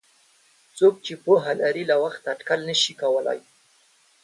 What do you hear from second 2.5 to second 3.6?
نشي کولای.